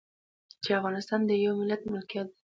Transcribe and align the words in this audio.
چې 0.63 0.69
افغانستان 0.79 1.19
د 1.25 1.31
يوه 1.43 1.55
ملت 1.59 1.81
ملکيت 1.91 2.27
دی. 2.33 2.41